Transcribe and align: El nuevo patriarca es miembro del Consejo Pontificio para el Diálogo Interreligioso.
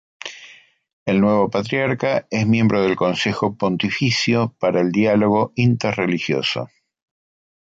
El 1.05 1.21
nuevo 1.21 1.51
patriarca 1.51 2.25
es 2.31 2.47
miembro 2.47 2.81
del 2.81 2.95
Consejo 2.95 3.55
Pontificio 3.55 4.55
para 4.57 4.81
el 4.81 4.91
Diálogo 4.91 5.53
Interreligioso. 5.55 6.69